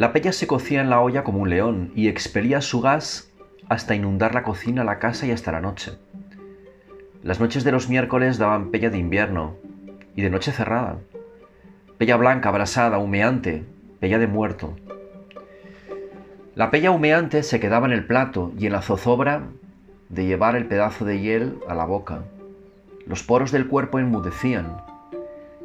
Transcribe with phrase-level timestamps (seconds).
[0.00, 3.30] La pella se cocía en la olla como un león y expelía su gas
[3.68, 5.92] hasta inundar la cocina, la casa y hasta la noche.
[7.22, 9.56] Las noches de los miércoles daban pella de invierno
[10.16, 10.96] y de noche cerrada.
[11.98, 13.62] Pella blanca, abrasada, humeante,
[14.00, 14.74] pella de muerto.
[16.54, 19.48] La pella humeante se quedaba en el plato y en la zozobra
[20.08, 22.22] de llevar el pedazo de hiel a la boca.
[23.04, 24.78] Los poros del cuerpo enmudecían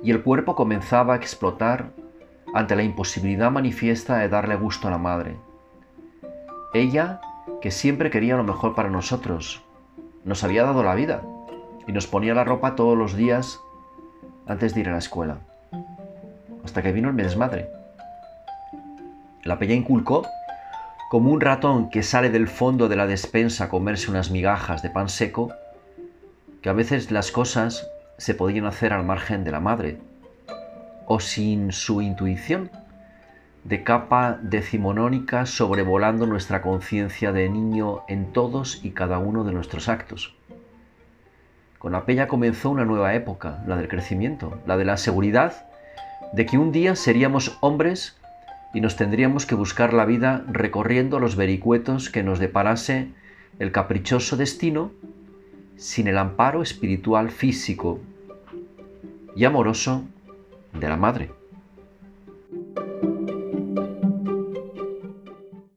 [0.04, 1.92] y el cuerpo comenzaba a explotar
[2.54, 5.36] ante la imposibilidad manifiesta de darle gusto a la madre.
[6.74, 7.22] Ella,
[7.62, 9.64] que siempre quería lo mejor para nosotros,
[10.24, 11.22] nos había dado la vida
[11.88, 13.60] y nos ponía la ropa todos los días
[14.48, 15.38] antes de ir a la escuela,
[16.64, 17.70] hasta que vino el desmadre.
[19.44, 20.26] La pella inculcó,
[21.10, 24.90] como un ratón que sale del fondo de la despensa a comerse unas migajas de
[24.90, 25.52] pan seco,
[26.62, 27.88] que a veces las cosas
[28.18, 30.00] se podían hacer al margen de la madre,
[31.08, 32.70] o sin su intuición,
[33.64, 39.90] de capa decimonónica sobrevolando nuestra conciencia de niño en todos y cada uno de nuestros
[39.90, 40.36] actos.
[41.80, 45.66] Con Apella comenzó una nueva época, la del crecimiento, la de la seguridad
[46.34, 48.18] de que un día seríamos hombres
[48.74, 53.10] y nos tendríamos que buscar la vida recorriendo los vericuetos que nos deparase
[53.58, 54.92] el caprichoso destino
[55.78, 58.00] sin el amparo espiritual físico
[59.36, 60.04] y amoroso
[60.80, 61.45] de la madre.